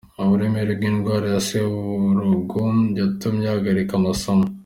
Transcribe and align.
Uburemere 0.21 0.71
bw’indwara 0.77 1.25
ya 1.33 1.41
Serubogo 1.47 2.61
yatumye 2.99 3.45
ahagarika 3.49 3.93
amasomo. 3.97 4.45